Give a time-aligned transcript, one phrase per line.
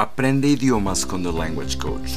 [0.00, 2.12] Aprende idiomas con The Language Coach,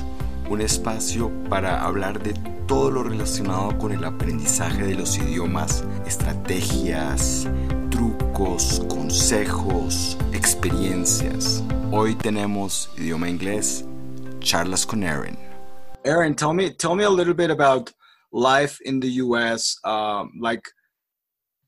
[0.50, 2.34] un espacio para hablar de
[2.66, 7.46] todo lo relacionado con el aprendizaje de los idiomas, estrategias,
[7.90, 11.62] trucos, consejos, experiencias.
[11.92, 13.84] Hoy tenemos idioma inglés,
[14.40, 15.38] charlas con Aaron.
[16.06, 17.92] Aaron, tell me, tell me a little bit about
[18.32, 19.78] life in the U.S.
[19.84, 20.64] Um, like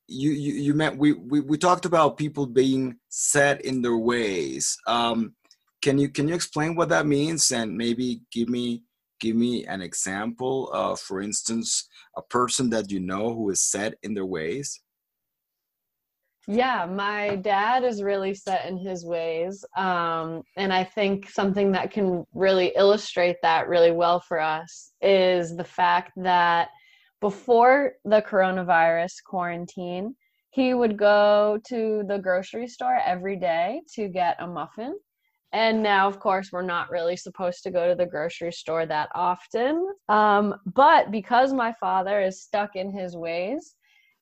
[0.07, 4.77] you, you, you meant we, we, talked about people being set in their ways.
[4.88, 5.36] Um,
[5.86, 7.52] can you can you explain what that means?
[7.52, 8.81] And maybe give me
[9.20, 13.93] give me an example of for instance a person that you know who is set
[14.02, 14.81] in their ways.
[16.48, 21.91] Yeah my dad is really set in his ways um, and i think something that
[21.91, 26.70] can really illustrate that really well for us is the fact that
[27.20, 30.15] before the coronavirus quarantine
[30.52, 34.95] he would go to the grocery store every day to get a muffin
[35.55, 39.09] and now of course we're not really supposed to go to the grocery store that
[39.16, 39.88] often.
[40.10, 43.76] Um, but because my father is stuck in his ways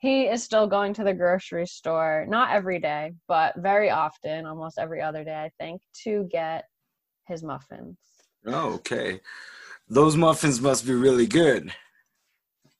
[0.04, 4.78] he is still going to the grocery store not every day but very often almost
[4.78, 6.66] every other day i think to get
[7.26, 7.98] his muffins.
[8.46, 9.22] Oh okay.
[9.88, 11.74] Those muffins must be really good.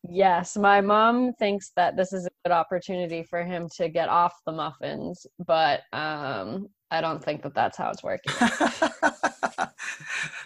[0.04, 4.34] Yes my mom thinks that this is a good opportunity for him to get off
[4.46, 8.32] the muffins but um I don't think that that's how it's working.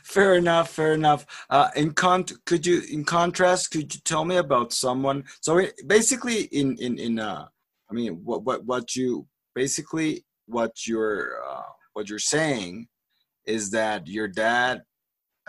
[0.03, 0.69] fair enough.
[0.69, 1.25] Fair enough.
[1.49, 5.25] Uh, in con, could you, in contrast, could you tell me about someone?
[5.41, 7.47] So basically, in in in uh,
[7.91, 12.87] I mean, what what what you basically what you're uh, what you're saying
[13.45, 14.83] is that your dad.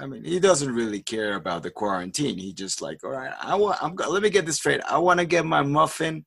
[0.01, 2.39] I mean, he doesn't really care about the quarantine.
[2.39, 3.83] He just like, all right, I want.
[3.83, 3.95] I'm.
[3.95, 4.81] Let me get this straight.
[4.89, 6.25] I want to get my muffin.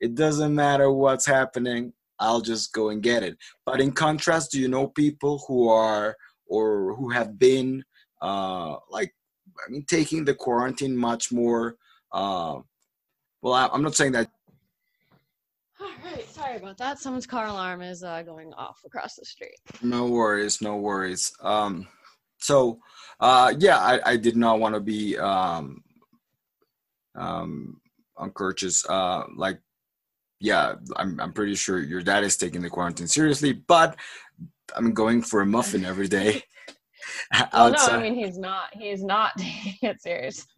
[0.00, 1.92] It doesn't matter what's happening.
[2.18, 3.36] I'll just go and get it.
[3.64, 7.84] But in contrast, do you know people who are or who have been
[8.22, 9.14] uh, like,
[9.66, 11.76] I mean, taking the quarantine much more?
[12.12, 12.60] Uh,
[13.42, 14.30] well, I, am not saying that.
[15.80, 16.98] All right, sorry about that.
[16.98, 19.56] Someone's car alarm is uh, going off across the street.
[19.82, 21.32] No worries, no worries.
[21.42, 21.86] Um,
[22.38, 22.78] so,
[23.20, 25.82] uh, yeah, I, I did not want to be um,
[27.14, 27.80] um,
[28.18, 29.58] unconscious, uh, like
[30.40, 33.96] yeah, I'm I'm pretty sure your dad is taking the quarantine seriously, but
[34.74, 36.42] I'm going for a muffin every day.
[37.52, 38.74] well, no, I mean he's not.
[38.74, 40.54] He's not taking it seriously.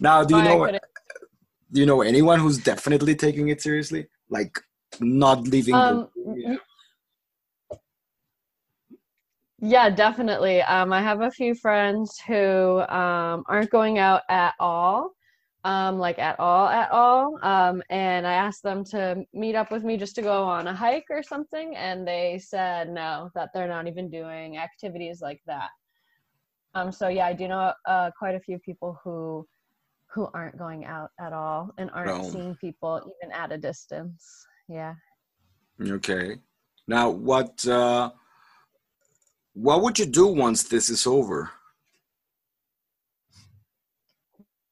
[0.00, 0.78] now, do you know?
[1.72, 4.08] Do you know anyone who's definitely taking it seriously?
[4.28, 4.60] Like
[5.00, 5.74] not leaving.
[5.74, 7.76] Um, the, yeah.
[9.60, 10.60] yeah, definitely.
[10.62, 15.12] Um, I have a few friends who um, aren't going out at all
[15.64, 17.38] um, like at all, at all.
[17.42, 20.74] Um, and I asked them to meet up with me just to go on a
[20.74, 25.70] hike or something, and they said no, that they're not even doing activities like that.
[26.74, 29.46] Um, so yeah, I do know uh, quite a few people who
[30.12, 32.30] who aren't going out at all and aren't no.
[32.30, 34.46] seeing people even at a distance.
[34.68, 34.94] Yeah.
[35.80, 36.36] Okay.
[36.86, 38.10] Now, what uh,
[39.54, 41.50] what would you do once this is over?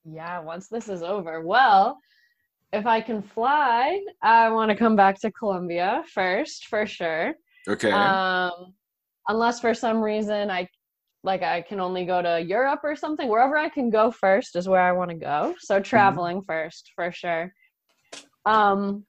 [0.04, 1.98] Yeah, once this is over, well,
[2.72, 7.34] if I can fly, I want to come back to Colombia first, for sure.
[7.68, 7.90] Okay.
[7.90, 8.74] Um,
[9.28, 10.68] unless for some reason I
[11.22, 13.28] like I can only go to Europe or something.
[13.28, 15.54] Wherever I can go first is where I want to go.
[15.58, 15.82] So mm-hmm.
[15.82, 16.46] traveling mm-hmm.
[16.46, 17.52] first, for sure.
[18.46, 19.04] Um,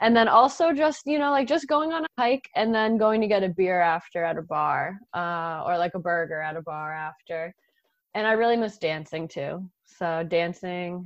[0.00, 3.20] and then also just you know like just going on a hike and then going
[3.20, 6.62] to get a beer after at a bar, uh, or like a burger at a
[6.62, 7.54] bar after.
[8.16, 9.68] And I really miss dancing too.
[9.84, 11.04] So dancing,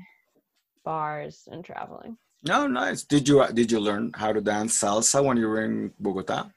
[0.85, 2.17] bars, and traveling.
[2.49, 3.03] Oh, nice.
[3.03, 6.51] Did you did you learn how to dance salsa when you were in Bogota?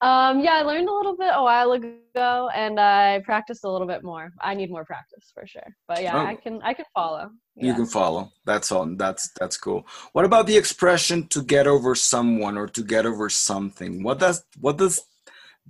[0.00, 3.88] Um, yeah, I learned a little bit a while ago, and I practiced a little
[3.88, 4.30] bit more.
[4.40, 6.24] I need more practice for sure, but yeah, oh.
[6.24, 7.28] I can I can follow.
[7.56, 7.66] Yeah.
[7.66, 8.30] You can follow.
[8.46, 8.86] That's all.
[8.86, 9.84] That's that's cool.
[10.12, 14.04] What about the expression "to get over someone" or "to get over something"?
[14.04, 15.00] What does what does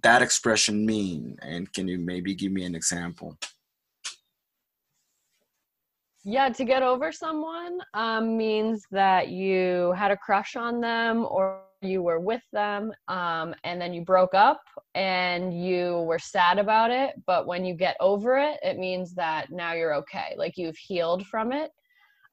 [0.02, 1.38] that expression mean?
[1.42, 3.36] And can you maybe give me an example?
[6.24, 11.62] Yeah, to get over someone um, means that you had a crush on them or
[11.80, 14.60] you were with them um, and then you broke up
[14.94, 17.14] and you were sad about it.
[17.26, 21.26] But when you get over it, it means that now you're okay, like you've healed
[21.26, 21.70] from it.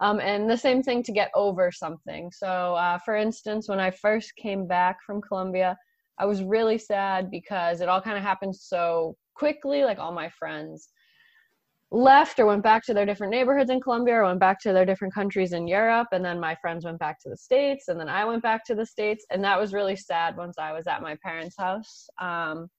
[0.01, 2.31] Um, and the same thing to get over something.
[2.31, 5.77] So, uh, for instance, when I first came back from Colombia,
[6.17, 9.83] I was really sad because it all kind of happened so quickly.
[9.83, 10.89] Like all my friends
[11.91, 14.85] left or went back to their different neighborhoods in Colombia or went back to their
[14.85, 16.07] different countries in Europe.
[16.11, 18.75] And then my friends went back to the States and then I went back to
[18.75, 19.25] the States.
[19.29, 22.07] And that was really sad once I was at my parents' house.
[22.19, 22.69] Um,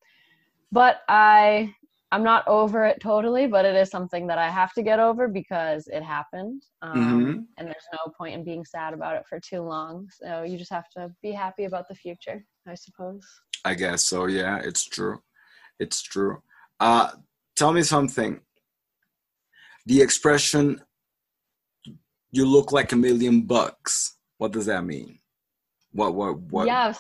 [0.73, 1.73] but I
[2.17, 5.29] I'm not over it totally, but it is something that I have to get over
[5.29, 6.63] because it happened.
[6.81, 7.41] Um, mm-hmm.
[7.59, 10.09] And there's no point in being sad about it for too long.
[10.11, 13.23] So you just have to be happy about the future, I suppose.
[13.67, 14.25] I guess so.
[14.25, 15.19] Yeah, it's true.
[15.79, 16.39] It's true.
[16.81, 17.11] Uh,
[17.55, 18.41] tell me something.
[19.85, 20.81] The expression
[22.31, 25.19] "you look like a million bucks." What does that mean?
[25.93, 26.15] What?
[26.15, 26.39] What?
[26.51, 26.67] What?
[26.67, 26.95] Yeah.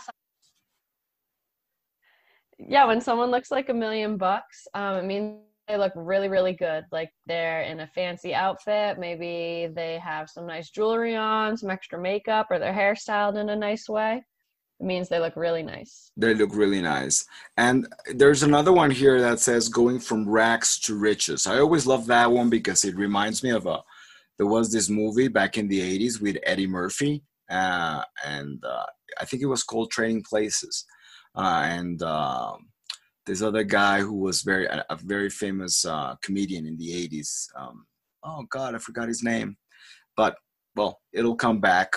[2.59, 5.39] Yeah, when someone looks like a million bucks, um, it means
[5.69, 6.85] they look really, really good.
[6.93, 8.99] Like they're in a fancy outfit.
[8.99, 13.49] Maybe they have some nice jewelry on, some extra makeup, or their hair styled in
[13.49, 14.23] a nice way
[14.79, 16.13] it means they look really nice.
[16.17, 17.25] They look really nice.
[17.57, 21.47] And there's another one here that says going from rags to riches.
[21.47, 23.83] I always love that one because it reminds me of a
[24.37, 28.85] there was this movie back in the 80s with Eddie Murphy uh, and uh,
[29.19, 30.85] I think it was called Trading Places.
[31.37, 32.69] Uh, and um,
[33.27, 37.49] this other guy who was very a, a very famous uh, comedian in the 80s.
[37.57, 37.87] Um,
[38.25, 39.57] oh God, I forgot his name.
[40.17, 40.37] But
[40.75, 41.95] well, it'll come back.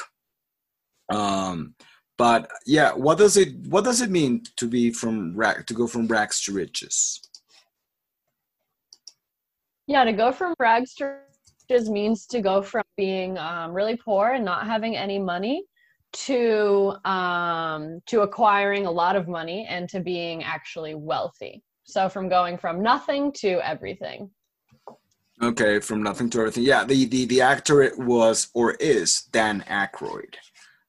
[1.10, 1.76] Um,
[2.20, 5.88] but yeah what does it what does it mean to be from rack to go
[5.88, 7.22] from rags to riches
[9.88, 11.16] yeah to go from rags to
[11.70, 15.64] riches means to go from being um, really poor and not having any money
[16.12, 22.30] to um, to acquiring a lot of money and to being actually wealthy so from
[22.30, 24.30] going from nothing to everything
[25.42, 29.64] okay from nothing to everything yeah the the, the actor it was or is dan
[29.70, 30.36] Aykroyd.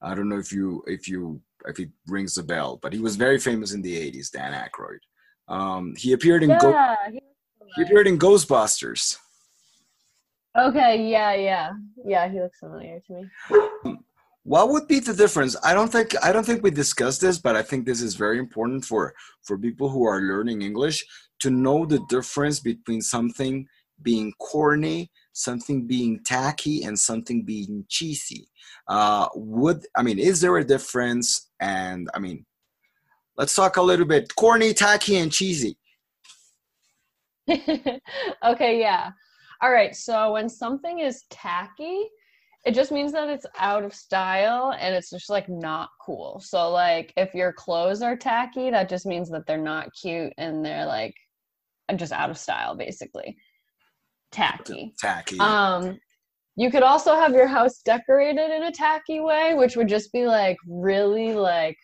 [0.02, 3.16] I don't know if you if you if it rings a bell, but he was
[3.16, 4.30] very famous in the '80s.
[4.30, 5.00] Dan Aykroyd.
[5.48, 7.20] Um, he appeared in yeah, Go- he,
[7.76, 9.16] he appeared in Ghostbusters.
[10.58, 11.70] Okay, yeah, yeah,
[12.04, 12.28] yeah.
[12.28, 13.98] He looks familiar to me.
[14.44, 15.54] What would be the difference?
[15.62, 18.38] I don't think I don't think we discussed this, but I think this is very
[18.38, 21.04] important for for people who are learning English
[21.40, 23.66] to know the difference between something
[24.02, 28.48] being corny, something being tacky, and something being cheesy.
[28.88, 31.50] Uh, would I mean, is there a difference?
[31.60, 32.46] And I mean,
[33.36, 35.76] let's talk a little bit corny, tacky, and cheesy.
[37.50, 39.10] okay, yeah.
[39.62, 39.94] All right.
[39.94, 42.08] So when something is tacky,
[42.64, 46.40] it just means that it's out of style and it's just like not cool.
[46.44, 50.64] So like if your clothes are tacky, that just means that they're not cute and
[50.64, 51.14] they're like
[51.96, 53.36] just out of style basically
[54.30, 54.92] tacky.
[54.98, 55.38] Tacky.
[55.40, 55.98] Um,
[56.56, 60.26] you could also have your house decorated in a tacky way, which would just be
[60.26, 61.78] like really like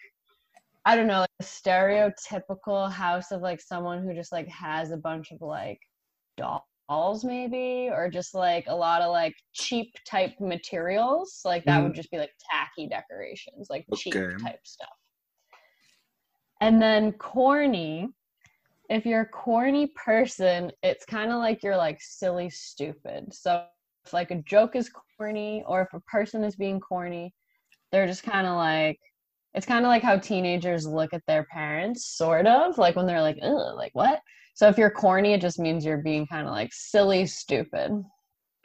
[0.85, 4.97] I don't know, like a stereotypical house of like someone who just like has a
[4.97, 5.81] bunch of like
[6.37, 6.63] dolls
[7.25, 11.41] maybe or just like a lot of like cheap type materials.
[11.45, 11.85] Like that mm.
[11.85, 14.11] would just be like tacky decorations, like okay.
[14.11, 14.89] cheap type stuff.
[16.61, 18.09] And then corny
[18.89, 23.33] if you're a corny person, it's kind of like you're like silly stupid.
[23.35, 23.65] So
[24.05, 27.35] if like a joke is corny or if a person is being corny,
[27.91, 28.99] they're just kind of like
[29.55, 33.23] it's kind of like how teenagers look at their parents, sort of like when they're
[33.23, 34.21] like, Ugh, like what?
[34.57, 38.03] So if you're corny, it just means you're being kind of like silly stupid.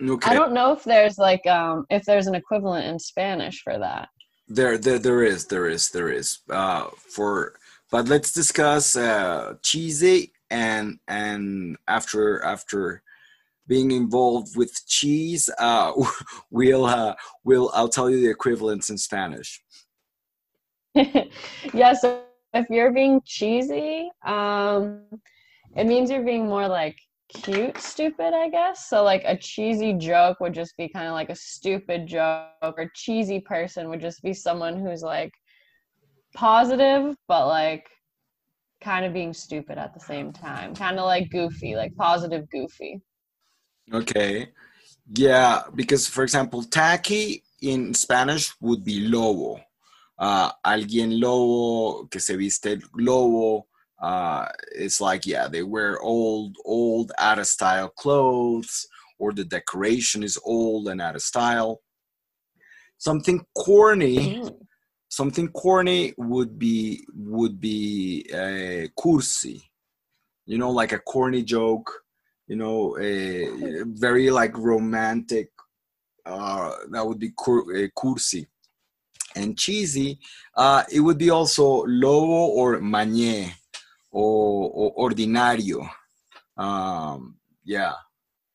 [0.02, 0.32] Okay.
[0.32, 4.08] I don't know if there's like um if there's an equivalent in Spanish for that.
[4.48, 6.40] There, there, there is, there is, there is.
[6.50, 7.56] Uh, for
[7.92, 13.04] but let's discuss uh, cheesy and and after after
[13.68, 15.92] being involved with cheese, uh,
[16.52, 19.62] we'll uh, we'll I'll tell you the equivalents in Spanish.
[20.96, 22.22] yeah, so
[22.54, 25.02] if you're being cheesy, um,
[25.76, 26.98] it means you're being more like
[27.30, 28.90] cute stupid, I guess.
[28.90, 32.92] So like a cheesy joke would just be kind of like a stupid joke, or
[32.94, 35.32] cheesy person would just be someone who's like
[36.34, 37.88] positive, but like
[38.82, 40.76] kind of being stupid at the same time.
[40.76, 43.02] Kind of like goofy, like positive goofy.
[43.94, 44.50] Okay.
[45.14, 49.60] Yeah, because for example, tacky in Spanish would be lobo.
[50.18, 53.68] Uh, alguien lobo que se viste lobo.
[54.02, 58.88] Uh, it's like yeah, they wear old, old, out of style clothes,
[59.20, 61.82] or the decoration is old and out of style.
[62.98, 64.18] Something corny.
[64.18, 64.62] Mm
[65.12, 69.62] something corny would be would be a cursi
[70.46, 71.92] you know like a corny joke
[72.48, 75.52] you know a very like romantic
[76.26, 78.48] uh that would be cur- a cursi
[79.36, 80.18] and cheesy
[80.56, 83.52] uh it would be also lobo or mañé
[84.12, 85.90] or, or ordinario.
[86.58, 87.94] Um yeah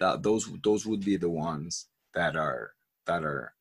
[0.00, 2.72] that those those would be the ones that are
[3.06, 3.52] that are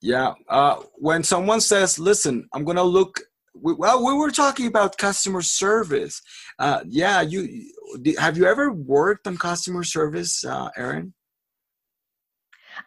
[0.00, 3.20] yeah uh when someone says listen i'm gonna look
[3.54, 6.22] we, well we were talking about customer service.
[6.58, 7.70] Uh yeah you
[8.18, 11.12] have you ever worked on customer service uh erin?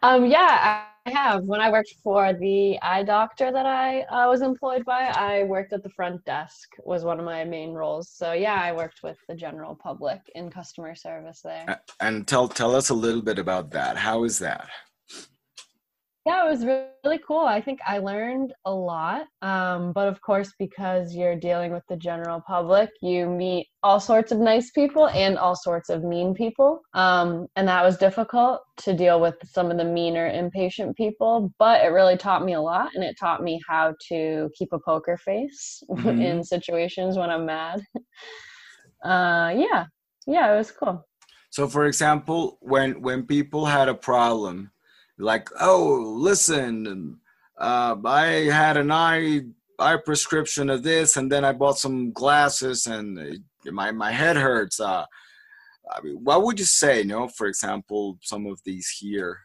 [0.01, 1.43] Um yeah I have.
[1.43, 5.73] When I worked for the eye doctor that I uh, was employed by, I worked
[5.73, 8.09] at the front desk was one of my main roles.
[8.09, 11.81] So yeah, I worked with the general public in customer service there.
[11.99, 13.97] And tell tell us a little bit about that.
[13.97, 14.69] How is that?
[16.23, 17.39] Yeah, it was really cool.
[17.39, 19.23] I think I learned a lot.
[19.41, 24.31] Um, but of course, because you're dealing with the general public, you meet all sorts
[24.31, 26.81] of nice people and all sorts of mean people.
[26.93, 31.51] Um, and that was difficult to deal with some of the meaner, impatient people.
[31.57, 32.91] But it really taught me a lot.
[32.93, 36.21] And it taught me how to keep a poker face mm-hmm.
[36.21, 37.81] in situations when I'm mad.
[39.03, 39.85] Uh, yeah,
[40.27, 41.03] yeah, it was cool.
[41.49, 44.69] So, for example, when when people had a problem,
[45.17, 47.19] like, oh, listen,
[47.57, 49.41] uh, I had an eye
[49.79, 54.79] eye prescription of this, and then I bought some glasses, and my my head hurts.
[54.79, 55.05] Uh,
[55.91, 56.99] I mean, what would you say?
[56.99, 59.39] You know, for example, some of these here.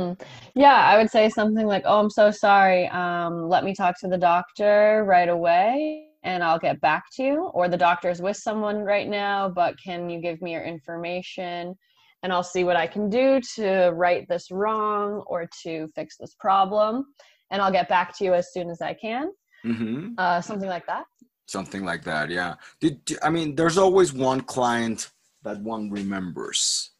[0.00, 0.20] Mm.
[0.54, 2.88] Yeah, I would say something like, "Oh, I'm so sorry.
[2.88, 7.44] Um, let me talk to the doctor right away." and I'll get back to you.
[7.54, 11.76] Or the doctor's with someone right now, but can you give me your information?
[12.24, 16.34] And I'll see what I can do to right this wrong or to fix this
[16.40, 17.04] problem.
[17.50, 19.30] And I'll get back to you as soon as I can.
[19.64, 20.14] Mm-hmm.
[20.16, 21.04] Uh, something like that.
[21.46, 22.54] Something like that, yeah.
[22.80, 23.54] Did I mean?
[23.54, 25.10] There's always one client
[25.42, 26.92] that one remembers,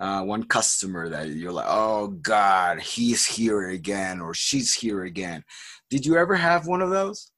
[0.00, 5.44] uh, one customer that you're like, oh God, he's here again or she's here again.
[5.88, 7.30] Did you ever have one of those?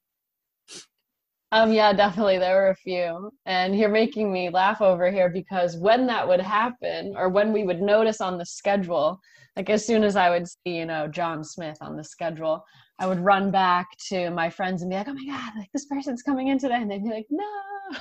[1.52, 2.38] Um, yeah, definitely.
[2.38, 3.30] There were a few.
[3.46, 7.64] And you're making me laugh over here because when that would happen, or when we
[7.64, 9.20] would notice on the schedule,
[9.56, 12.64] like as soon as I would see, you know, John Smith on the schedule,
[12.98, 15.86] I would run back to my friends and be like, oh my God, like this
[15.86, 16.76] person's coming in today.
[16.76, 17.44] And they'd be like, no.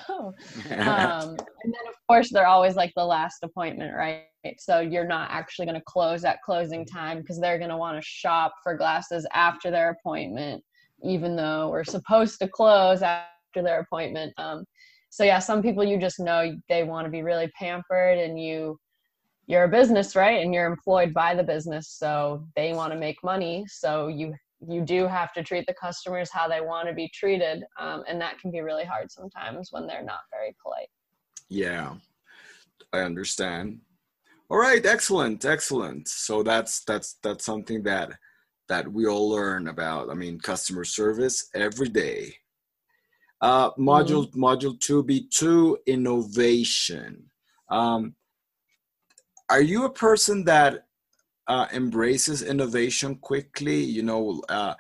[0.72, 1.30] um,
[1.64, 4.24] and then, of course, they're always like the last appointment, right?
[4.58, 8.02] So you're not actually going to close at closing time because they're going to want
[8.02, 10.64] to shop for glasses after their appointment,
[11.04, 14.34] even though we're supposed to close after after their appointment.
[14.38, 14.66] Um,
[15.10, 18.78] so yeah, some people you just know they want to be really pampered, and you
[19.48, 20.44] you're a business, right?
[20.44, 23.66] And you're employed by the business, so they want to make money.
[23.68, 24.34] So you
[24.68, 28.20] you do have to treat the customers how they want to be treated, um, and
[28.20, 30.90] that can be really hard sometimes when they're not very polite.
[31.50, 31.96] Yeah,
[32.92, 33.80] I understand.
[34.50, 36.08] All right, excellent, excellent.
[36.08, 38.12] So that's that's that's something that
[38.68, 40.10] that we all learn about.
[40.10, 42.36] I mean, customer service every day.
[43.46, 44.44] Uh, module mm-hmm.
[44.44, 47.30] module two B two innovation.
[47.70, 48.16] Um,
[49.54, 50.88] are you a person that
[51.48, 53.80] uh, embraces innovation quickly?
[53.98, 54.74] You know, uh,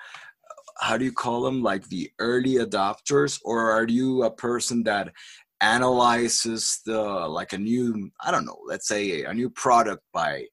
[0.79, 1.61] how do you call them?
[1.61, 5.13] Like the early adopters, or are you a person that
[5.61, 7.01] analyzes the
[7.39, 10.47] like a new I don't know, let's say a new product by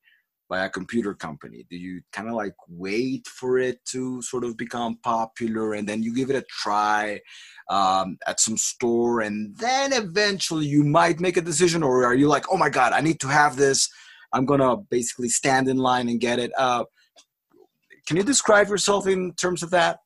[0.52, 1.64] by a computer company?
[1.70, 6.02] Do you kind of like wait for it to sort of become popular and then
[6.02, 7.22] you give it a try
[7.70, 11.82] um, at some store and then eventually you might make a decision?
[11.82, 13.88] Or are you like, oh my God, I need to have this?
[14.34, 16.52] I'm going to basically stand in line and get it.
[16.58, 16.84] Uh,
[18.06, 20.00] can you describe yourself in terms of that?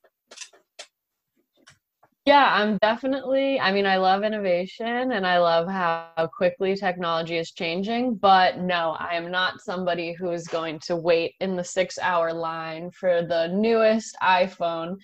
[2.26, 7.52] Yeah, I'm definitely, I mean, I love innovation and I love how quickly technology is
[7.52, 11.99] changing, but no, I am not somebody who is going to wait in the six
[12.00, 14.97] hour line for the newest iPhone.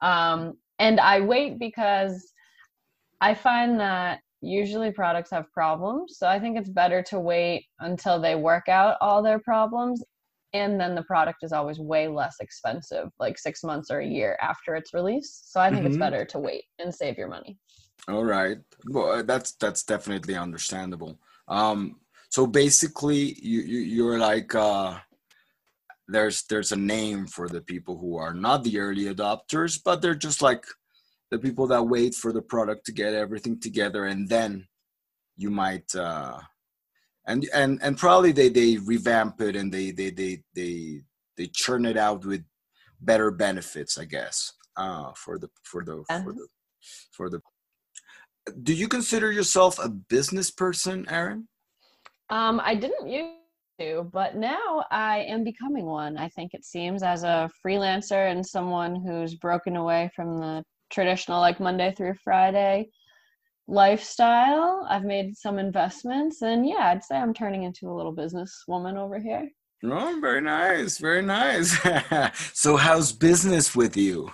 [0.00, 2.32] Um, and I wait because
[3.20, 6.18] I find that usually products have problems.
[6.18, 10.02] So I think it's better to wait until they work out all their problems
[10.54, 14.38] and then the product is always way less expensive like six months or a year
[14.40, 15.52] after it's released.
[15.52, 15.88] So i think mm-hmm.
[15.88, 17.58] it's better to wait and save your money.
[18.08, 18.58] All right.
[18.88, 21.18] Well uh, that's that's definitely understandable.
[21.48, 21.96] Um
[22.30, 24.98] so basically you, you you're like uh
[26.08, 30.22] there's there's a name for the people who are not the early adopters but they're
[30.28, 30.64] just like
[31.30, 34.66] the people that wait for the product to get everything together and then
[35.36, 36.38] you might uh
[37.26, 41.00] and and and probably they they revamp it and they they they they
[41.36, 42.42] they churn it out with
[43.00, 46.48] better benefits i guess uh for the for the for the
[47.12, 47.40] for the
[48.62, 51.48] do you consider yourself a business person aaron
[52.30, 53.30] um i didn't used
[53.80, 56.16] to but now i am becoming one.
[56.16, 61.40] I think it seems as a freelancer and someone who's broken away from the traditional
[61.40, 62.86] like monday through friday
[63.66, 64.86] lifestyle.
[64.88, 69.18] I've made some investments, and yeah, I'd say I'm turning into a little businesswoman over
[69.18, 69.48] here.
[69.84, 71.76] Oh, very nice, very nice.
[72.54, 74.30] so, how's business with you?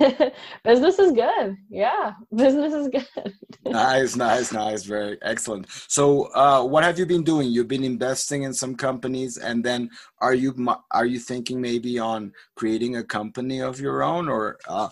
[0.64, 1.56] business is good.
[1.70, 3.34] Yeah, business is good.
[3.66, 4.84] nice, nice, nice.
[4.84, 5.66] Very excellent.
[5.88, 7.50] So, uh, what have you been doing?
[7.50, 9.88] You've been investing in some companies, and then
[10.20, 10.54] are you
[10.90, 14.88] are you thinking maybe on creating a company of your own, or uh,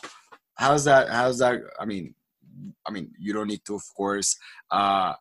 [0.54, 1.09] how's that?
[1.09, 1.61] How's that?
[1.80, 2.14] I mean,
[2.87, 4.37] I mean, you don't need to, of course.
[4.71, 5.14] Uh,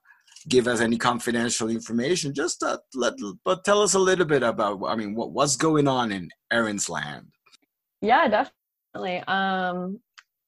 [0.50, 3.14] give us any confidential information just uh, let
[3.46, 6.90] but tell us a little bit about i mean what, what's going on in erin's
[6.90, 7.28] land
[8.02, 8.56] yeah definitely
[8.94, 9.24] Definitely.
[9.28, 10.00] Um,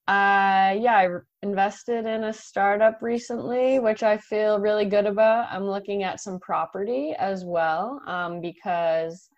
[0.06, 1.08] uh, yeah, I
[1.42, 5.48] invested in a startup recently, which I feel really good about.
[5.50, 9.30] I'm looking at some property as well um, because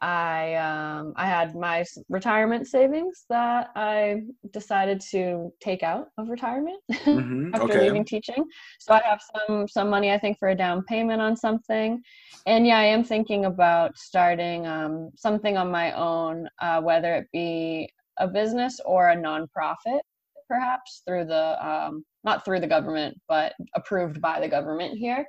[0.00, 6.80] I um, I had my retirement savings that I decided to take out of retirement
[6.90, 7.54] mm-hmm.
[7.54, 7.82] after okay.
[7.82, 8.44] leaving teaching.
[8.78, 12.02] So I have some some money I think for a down payment on something,
[12.46, 17.26] and yeah, I am thinking about starting um, something on my own, uh, whether it
[17.32, 20.00] be a business or a nonprofit,
[20.48, 25.26] perhaps through the um, not through the government, but approved by the government here.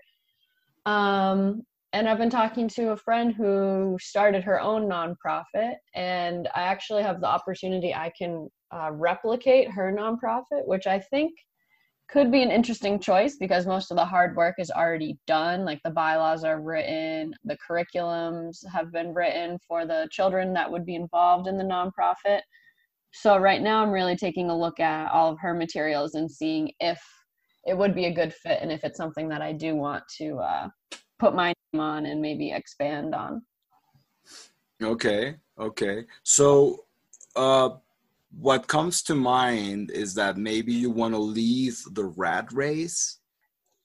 [0.85, 6.63] Um, and I've been talking to a friend who started her own nonprofit, and I
[6.63, 11.33] actually have the opportunity I can uh, replicate her nonprofit, which I think
[12.09, 15.63] could be an interesting choice because most of the hard work is already done.
[15.65, 20.85] Like the bylaws are written, the curriculums have been written for the children that would
[20.85, 22.41] be involved in the nonprofit
[23.13, 26.71] so right now i'm really taking a look at all of her materials and seeing
[26.79, 27.01] if
[27.65, 30.37] it would be a good fit and if it's something that i do want to
[30.37, 30.67] uh,
[31.21, 33.41] put my name on and maybe expand on
[34.81, 36.85] okay okay so
[37.35, 37.69] uh,
[38.37, 43.19] what comes to mind is that maybe you want to leave the rat race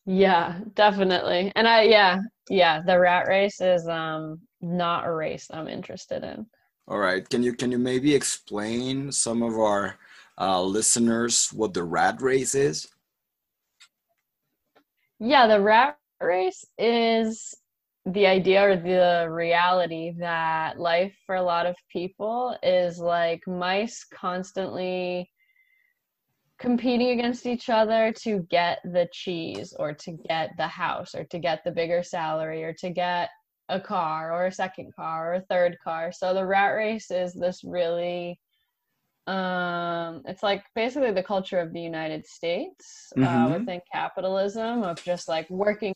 [0.07, 5.69] yeah definitely and i yeah yeah the rat race is um not a race i'm
[5.69, 6.47] interested in
[6.89, 7.29] all right.
[7.29, 9.99] Can you can you maybe explain some of our
[10.39, 12.87] uh, listeners what the rat race is?
[15.19, 17.55] Yeah, the rat race is
[18.07, 24.05] the idea or the reality that life for a lot of people is like mice
[24.05, 25.29] constantly
[26.59, 31.39] competing against each other to get the cheese or to get the house or to
[31.39, 33.29] get the bigger salary or to get
[33.69, 36.13] a car or a second car or a third car.
[36.13, 38.39] So the rat race is this really
[39.27, 43.53] um it's like basically the culture of the United States uh, mm-hmm.
[43.53, 45.93] uh, within capitalism of just like working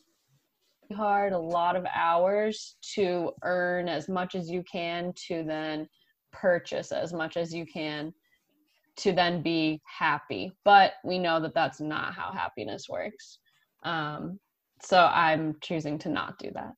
[0.91, 5.87] hard a lot of hours to earn as much as you can to then
[6.31, 8.13] purchase as much as you can
[8.97, 13.39] to then be happy but we know that that's not how happiness works
[13.83, 14.39] um
[14.81, 16.73] so i'm choosing to not do that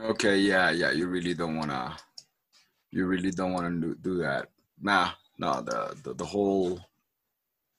[0.00, 0.90] Okay, yeah, yeah.
[0.90, 1.96] You really don't wanna.
[2.90, 4.48] You really don't wanna do, do that.
[4.80, 5.62] Nah, no.
[5.62, 6.80] The, the the whole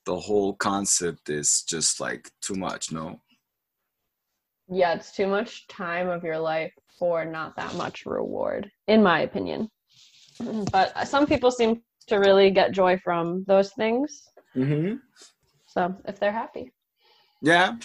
[0.06, 2.92] the whole concept is just like too much.
[2.92, 3.20] No.
[4.68, 9.22] Yeah, it's too much time of your life for not that much reward, in my
[9.22, 9.70] opinion.
[10.72, 14.24] But some people seem to really get joy from those things.
[14.56, 14.96] Mm-hmm.
[15.68, 16.72] So if they're happy.
[17.42, 17.76] Yeah,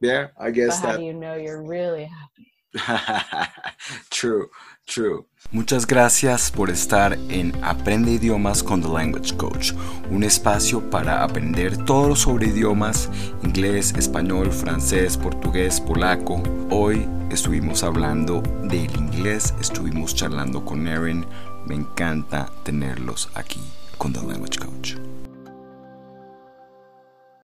[0.00, 0.28] yeah.
[0.38, 0.80] I guess.
[0.80, 0.98] But how that...
[1.00, 2.51] do you know you're really happy?
[4.10, 4.48] true,
[4.86, 5.24] true.
[5.50, 9.72] Muchas gracias por estar en Aprende idiomas con The Language Coach,
[10.10, 13.10] un espacio para aprender todo sobre idiomas,
[13.42, 16.42] inglés, español, francés, portugués, polaco.
[16.70, 21.26] Hoy estuvimos hablando del inglés, estuvimos charlando con Erin.
[21.66, 23.60] Me encanta tenerlos aquí
[23.98, 25.11] con The Language Coach.